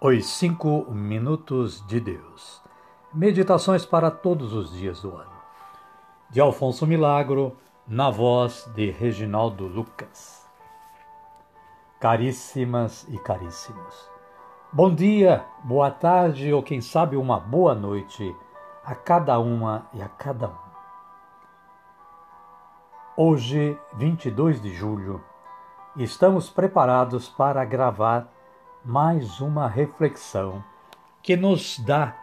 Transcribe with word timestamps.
Os 0.00 0.26
Cinco 0.26 0.86
Minutos 0.92 1.84
de 1.84 1.98
Deus. 1.98 2.62
Meditações 3.12 3.84
para 3.84 4.12
todos 4.12 4.52
os 4.52 4.72
dias 4.72 5.02
do 5.02 5.10
ano. 5.10 5.32
De 6.30 6.40
Alfonso 6.40 6.86
Milagro, 6.86 7.56
na 7.84 8.08
voz 8.08 8.70
de 8.76 8.92
Reginaldo 8.92 9.66
Lucas. 9.66 10.48
Caríssimas 11.98 13.08
e 13.08 13.18
caríssimos. 13.18 14.08
Bom 14.72 14.94
dia, 14.94 15.44
boa 15.64 15.90
tarde 15.90 16.52
ou 16.52 16.62
quem 16.62 16.80
sabe 16.80 17.16
uma 17.16 17.40
boa 17.40 17.74
noite 17.74 18.36
a 18.84 18.94
cada 18.94 19.36
uma 19.40 19.88
e 19.92 20.00
a 20.00 20.08
cada 20.08 20.46
um. 20.46 20.68
Hoje, 23.16 23.76
22 23.94 24.62
de 24.62 24.72
julho, 24.72 25.20
estamos 25.96 26.48
preparados 26.48 27.28
para 27.28 27.64
gravar 27.64 28.37
mais 28.84 29.40
uma 29.40 29.66
reflexão 29.66 30.62
que 31.22 31.36
nos 31.36 31.78
dá 31.78 32.16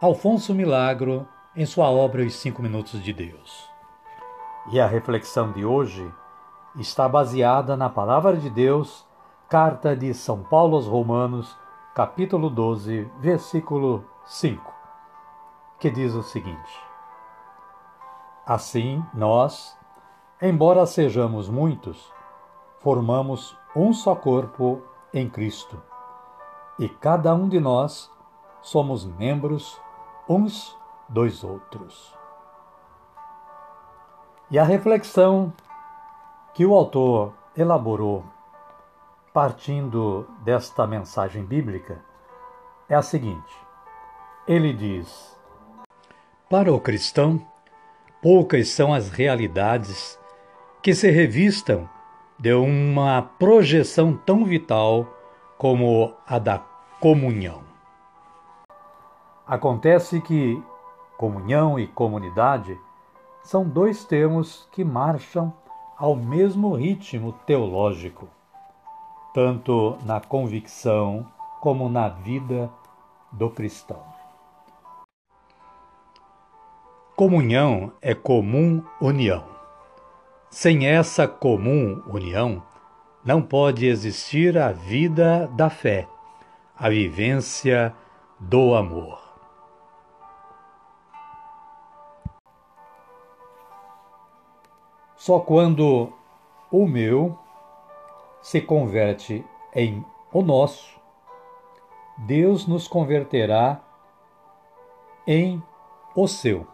Alfonso 0.00 0.54
Milagro 0.54 1.26
em 1.54 1.66
sua 1.66 1.90
obra 1.90 2.24
Os 2.24 2.34
Cinco 2.36 2.62
Minutos 2.62 3.02
de 3.02 3.12
Deus. 3.12 3.68
E 4.70 4.80
a 4.80 4.86
reflexão 4.86 5.52
de 5.52 5.64
hoje 5.64 6.10
está 6.76 7.08
baseada 7.08 7.76
na 7.76 7.90
Palavra 7.90 8.36
de 8.36 8.48
Deus, 8.48 9.04
carta 9.48 9.96
de 9.96 10.14
São 10.14 10.42
Paulo 10.42 10.76
aos 10.76 10.86
Romanos, 10.86 11.56
capítulo 11.94 12.48
12, 12.48 13.10
versículo 13.18 14.04
5, 14.24 14.72
que 15.78 15.90
diz 15.90 16.14
o 16.14 16.22
seguinte: 16.22 16.80
Assim, 18.46 19.04
nós, 19.12 19.76
embora 20.40 20.86
sejamos 20.86 21.48
muitos, 21.48 22.12
formamos 22.78 23.56
um 23.74 23.92
só 23.92 24.14
corpo 24.14 24.82
em 25.12 25.28
Cristo. 25.28 25.82
E 26.78 26.88
cada 26.88 27.34
um 27.34 27.48
de 27.48 27.58
nós 27.58 28.10
somos 28.60 29.04
membros 29.04 29.80
uns 30.28 30.76
dos 31.08 31.42
outros. 31.42 32.14
E 34.50 34.58
a 34.58 34.64
reflexão 34.64 35.52
que 36.52 36.66
o 36.66 36.74
autor 36.74 37.32
elaborou 37.56 38.24
partindo 39.32 40.26
desta 40.44 40.86
mensagem 40.86 41.44
bíblica 41.44 42.02
é 42.88 42.94
a 42.94 43.02
seguinte: 43.02 43.54
ele 44.46 44.72
diz: 44.72 45.36
Para 46.48 46.72
o 46.72 46.80
cristão, 46.80 47.44
poucas 48.22 48.68
são 48.68 48.94
as 48.94 49.10
realidades 49.10 50.18
que 50.82 50.94
se 50.94 51.10
revistam 51.10 51.88
de 52.38 52.54
uma 52.54 53.22
projeção 53.22 54.16
tão 54.16 54.44
vital 54.44 55.06
como 55.58 56.14
a 56.26 56.38
da 56.38 56.58
comunhão. 56.98 57.62
Acontece 59.46 60.20
que 60.20 60.62
comunhão 61.18 61.78
e 61.78 61.86
comunidade 61.86 62.78
são 63.42 63.68
dois 63.68 64.04
termos 64.04 64.66
que 64.72 64.82
marcham 64.82 65.52
ao 65.98 66.16
mesmo 66.16 66.74
ritmo 66.74 67.32
teológico, 67.44 68.28
tanto 69.34 69.96
na 70.04 70.20
convicção 70.20 71.26
como 71.60 71.88
na 71.88 72.08
vida 72.08 72.70
do 73.30 73.50
cristão. 73.50 74.02
Comunhão 77.14 77.92
é 78.00 78.14
comum 78.14 78.82
união. 79.00 79.44
Sem 80.50 80.86
essa 80.86 81.28
comum 81.28 82.02
união, 82.06 82.62
não 83.24 83.42
pode 83.42 83.86
existir 83.86 84.56
a 84.56 84.72
vida 84.72 85.46
da 85.48 85.68
fé, 85.68 86.08
a 86.78 86.90
vivência 86.90 87.94
do 88.38 88.74
amor. 88.74 89.18
Só 95.16 95.40
quando 95.40 96.12
o 96.70 96.86
meu 96.86 97.36
se 98.42 98.60
converte 98.60 99.44
em 99.74 100.04
o 100.32 100.42
nosso, 100.42 101.00
Deus 102.18 102.66
nos 102.66 102.86
converterá 102.86 103.80
em 105.26 105.62
o 106.14 106.28
seu. 106.28 106.66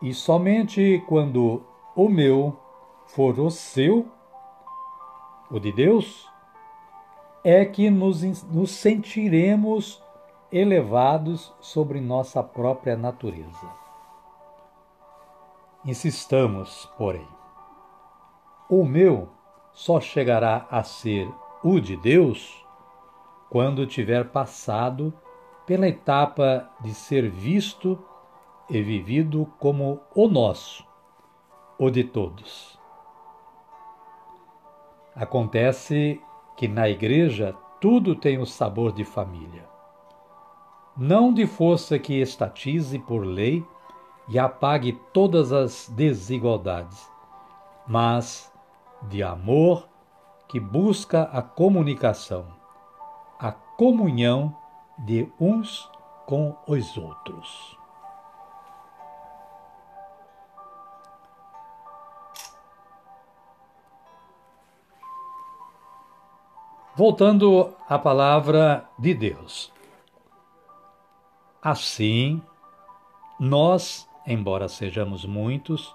E 0.00 0.14
somente 0.14 1.04
quando 1.08 1.62
o 1.94 2.08
meu 2.08 2.56
for 3.06 3.38
o 3.40 3.50
seu, 3.50 4.06
o 5.50 5.58
de 5.58 5.72
Deus, 5.72 6.30
é 7.44 7.64
que 7.64 7.90
nos, 7.90 8.22
nos 8.44 8.70
sentiremos 8.70 10.02
elevados 10.50 11.52
sobre 11.60 12.00
nossa 12.00 12.42
própria 12.42 12.96
natureza. 12.96 13.68
Insistamos, 15.84 16.90
porém, 16.96 17.26
o 18.68 18.84
meu 18.84 19.28
só 19.72 20.00
chegará 20.00 20.66
a 20.70 20.82
ser 20.82 21.30
o 21.62 21.78
de 21.80 21.96
Deus 21.96 22.64
quando 23.48 23.86
tiver 23.86 24.30
passado 24.30 25.12
pela 25.64 25.88
etapa 25.88 26.68
de 26.80 26.92
ser 26.92 27.30
visto 27.30 27.98
e 28.68 28.82
vivido 28.82 29.50
como 29.58 30.00
o 30.14 30.28
nosso, 30.28 30.86
o 31.78 31.90
de 31.90 32.04
todos. 32.04 32.78
Acontece 35.14 36.20
que 36.58 36.66
na 36.66 36.88
igreja 36.88 37.54
tudo 37.80 38.16
tem 38.16 38.36
o 38.38 38.44
sabor 38.44 38.90
de 38.92 39.04
família. 39.04 39.64
Não 40.96 41.32
de 41.32 41.46
força 41.46 42.00
que 42.00 42.20
estatize 42.20 42.98
por 42.98 43.24
lei 43.24 43.64
e 44.28 44.40
apague 44.40 44.98
todas 45.12 45.52
as 45.52 45.88
desigualdades, 45.94 47.08
mas 47.86 48.52
de 49.02 49.22
amor 49.22 49.88
que 50.48 50.58
busca 50.58 51.30
a 51.32 51.40
comunicação, 51.40 52.46
a 53.38 53.52
comunhão 53.52 54.52
de 54.98 55.30
uns 55.38 55.88
com 56.26 56.56
os 56.66 56.96
outros. 56.98 57.77
Voltando 66.98 67.76
à 67.88 67.96
palavra 67.96 68.84
de 68.98 69.14
Deus. 69.14 69.72
Assim, 71.62 72.42
nós, 73.38 74.08
embora 74.26 74.66
sejamos 74.66 75.24
muitos, 75.24 75.94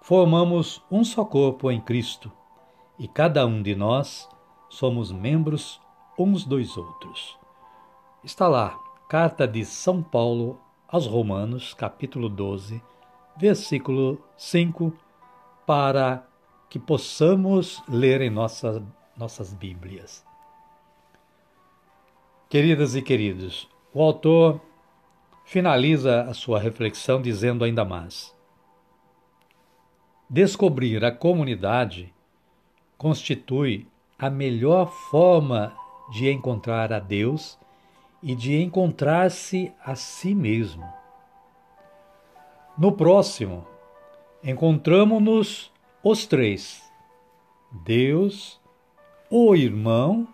formamos 0.00 0.80
um 0.88 1.02
só 1.02 1.24
corpo 1.24 1.72
em 1.72 1.80
Cristo 1.80 2.30
e 3.00 3.08
cada 3.08 3.44
um 3.46 3.60
de 3.60 3.74
nós 3.74 4.28
somos 4.68 5.10
membros 5.10 5.80
uns 6.16 6.44
dos 6.44 6.76
outros. 6.76 7.36
Está 8.22 8.46
lá, 8.46 8.78
carta 9.08 9.44
de 9.44 9.64
São 9.64 10.00
Paulo 10.00 10.60
aos 10.86 11.04
Romanos, 11.04 11.74
capítulo 11.74 12.28
12, 12.28 12.80
versículo 13.36 14.22
5, 14.36 14.92
para 15.66 16.24
que 16.70 16.78
possamos 16.78 17.82
ler 17.88 18.20
em 18.20 18.30
nossa, 18.30 18.80
nossas 19.16 19.52
Bíblias. 19.52 20.27
Queridas 22.48 22.96
e 22.96 23.02
queridos, 23.02 23.68
o 23.92 24.02
autor 24.02 24.58
finaliza 25.44 26.22
a 26.22 26.32
sua 26.32 26.58
reflexão 26.58 27.20
dizendo 27.20 27.62
ainda 27.62 27.84
mais: 27.84 28.34
Descobrir 30.30 31.04
a 31.04 31.12
comunidade 31.12 32.10
constitui 32.96 33.86
a 34.18 34.30
melhor 34.30 34.90
forma 35.10 35.76
de 36.10 36.30
encontrar 36.30 36.90
a 36.90 36.98
Deus 36.98 37.58
e 38.22 38.34
de 38.34 38.56
encontrar-se 38.62 39.70
a 39.84 39.94
si 39.94 40.34
mesmo. 40.34 40.90
No 42.78 42.92
próximo, 42.92 43.66
encontramos-nos 44.42 45.70
os 46.02 46.24
três: 46.24 46.82
Deus, 47.70 48.58
o 49.30 49.54
irmão 49.54 50.26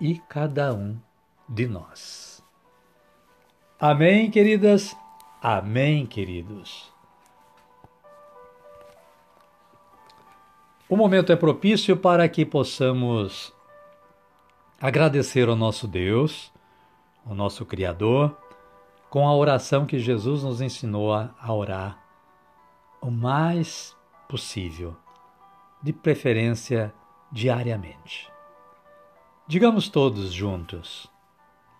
e 0.00 0.18
cada 0.18 0.74
um 0.74 0.98
de 1.48 1.66
nós. 1.66 2.44
Amém, 3.80 4.30
queridas? 4.30 4.96
Amém, 5.40 6.04
queridos. 6.04 6.92
O 10.88 10.96
momento 10.96 11.32
é 11.32 11.36
propício 11.36 11.96
para 11.96 12.28
que 12.28 12.44
possamos 12.44 13.52
agradecer 14.80 15.48
ao 15.48 15.56
nosso 15.56 15.86
Deus, 15.86 16.52
o 17.24 17.34
nosso 17.34 17.64
Criador, 17.64 18.36
com 19.10 19.28
a 19.28 19.34
oração 19.34 19.86
que 19.86 19.98
Jesus 19.98 20.42
nos 20.42 20.60
ensinou 20.60 21.12
a 21.12 21.52
orar 21.52 21.98
o 23.00 23.10
mais 23.10 23.96
possível, 24.28 24.96
de 25.82 25.92
preferência 25.92 26.92
diariamente. 27.30 28.30
Digamos 29.46 29.88
todos 29.88 30.32
juntos. 30.32 31.08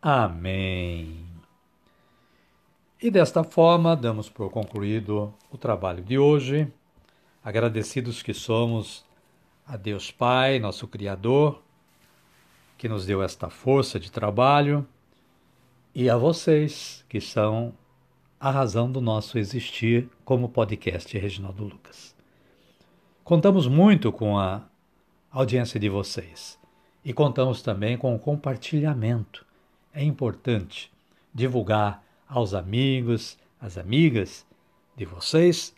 Amém. 0.00 1.26
E 3.02 3.10
desta 3.10 3.42
forma, 3.42 3.96
damos 3.96 4.28
por 4.28 4.50
concluído 4.50 5.32
o 5.50 5.56
trabalho 5.58 6.02
de 6.02 6.18
hoje, 6.18 6.70
agradecidos 7.42 8.22
que 8.22 8.34
somos 8.34 9.04
a 9.66 9.76
Deus 9.76 10.10
Pai, 10.10 10.58
nosso 10.58 10.86
Criador, 10.86 11.62
que 12.76 12.88
nos 12.88 13.06
deu 13.06 13.22
esta 13.22 13.48
força 13.48 13.98
de 13.98 14.10
trabalho, 14.10 14.86
e 15.94 16.10
a 16.10 16.16
vocês, 16.16 17.04
que 17.08 17.20
são 17.20 17.72
a 18.38 18.50
razão 18.50 18.90
do 18.90 19.00
nosso 19.00 19.38
existir 19.38 20.10
como 20.24 20.50
podcast 20.50 21.16
Reginaldo 21.16 21.64
Lucas. 21.64 22.14
Contamos 23.24 23.66
muito 23.66 24.12
com 24.12 24.38
a 24.38 24.62
audiência 25.30 25.80
de 25.80 25.88
vocês 25.88 26.58
e 27.04 27.12
contamos 27.12 27.62
também 27.62 27.96
com 27.96 28.14
o 28.14 28.18
compartilhamento 28.18 29.45
é 29.96 30.04
importante 30.04 30.92
divulgar 31.34 32.04
aos 32.28 32.52
amigos, 32.52 33.38
às 33.58 33.78
amigas 33.78 34.46
de 34.94 35.06
vocês 35.06 35.74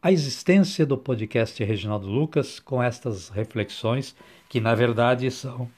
a 0.00 0.10
existência 0.10 0.86
do 0.86 0.96
podcast 0.96 1.62
Reginaldo 1.62 2.06
Lucas 2.06 2.58
com 2.58 2.82
estas 2.82 3.28
reflexões 3.28 4.16
que 4.48 4.58
na 4.58 4.74
verdade 4.74 5.30
são 5.30 5.68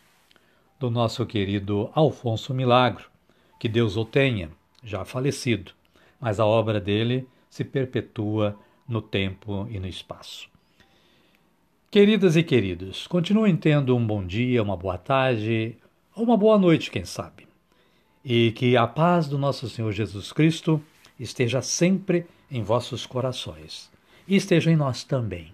do 0.78 0.88
nosso 0.88 1.26
querido 1.26 1.90
Alfonso 1.92 2.54
Milagro, 2.54 3.10
que 3.58 3.69
Deus 3.69 3.96
o 3.96 4.04
tenha, 4.04 4.50
já 4.84 5.04
falecido, 5.04 5.72
mas 6.20 6.38
a 6.38 6.46
obra 6.46 6.81
dele 6.81 7.26
se 7.50 7.64
perpetua 7.64 8.56
no 8.87 9.02
tempo 9.02 9.66
e 9.69 9.81
no 9.81 9.88
espaço. 9.88 10.48
Queridas 11.90 12.37
e 12.37 12.42
queridos, 12.44 13.08
continuem 13.08 13.56
tendo 13.56 13.96
um 13.96 14.06
bom 14.06 14.25
dia, 14.25 14.62
uma 14.62 14.76
boa 14.76 14.96
tarde 14.96 15.76
ou 16.14 16.22
uma 16.22 16.37
boa 16.37 16.56
noite, 16.56 16.90
quem 16.90 17.04
sabe 17.04 17.50
e 18.25 18.52
que 18.52 18.76
a 18.76 18.87
paz 18.87 19.26
do 19.26 19.38
nosso 19.38 19.69
Senhor 19.69 19.93
Jesus 19.93 20.32
Cristo 20.32 20.82
esteja 21.19 21.62
sempre 21.62 22.26
em 22.50 22.62
vossos 22.62 23.06
corações 23.06 23.90
e 24.26 24.37
esteja 24.37 24.70
em 24.70 24.76
nós 24.76 25.05
também. 25.05 25.52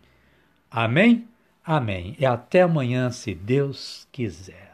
Amém? 0.71 1.27
Amém. 1.65 2.17
E 2.19 2.27
até 2.27 2.63
amanhã, 2.63 3.11
se 3.11 3.35
Deus 3.35 4.07
quiser. 4.13 4.66